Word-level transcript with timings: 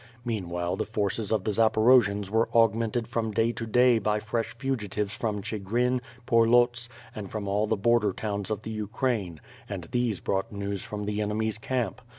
Meanwhile 0.25 0.77
the 0.77 0.85
forces 0.85 1.31
of 1.31 1.43
the 1.43 1.51
Zaporojians 1.51 2.31
were 2.31 2.49
augmented 2.55 3.07
from 3.07 3.29
day 3.29 3.51
to 3.51 3.67
day 3.67 3.99
by 3.99 4.19
fresh 4.19 4.49
fugitives 4.49 5.13
from 5.13 5.43
('higrin, 5.43 6.01
Porlots, 6.25 6.89
and 7.13 7.29
from 7.29 7.47
all 7.47 7.67
the 7.67 7.77
border 7.77 8.11
towns 8.11 8.49
of 8.49 8.63
the 8.63 8.71
Ukraine, 8.71 9.39
and 9.69 9.83
these 9.91 10.19
brought 10.19 10.51
news 10.51 10.81
from 10.81 11.05
the 11.05 11.21
enemy's 11.21 11.59
camp. 11.59 12.01